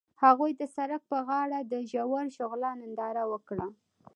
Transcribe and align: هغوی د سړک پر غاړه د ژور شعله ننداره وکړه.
هغوی 0.23 0.51
د 0.55 0.61
سړک 0.75 1.01
پر 1.09 1.21
غاړه 1.27 1.59
د 1.71 1.73
ژور 1.91 2.25
شعله 2.35 2.69
ننداره 2.81 3.23
وکړه. 3.31 3.67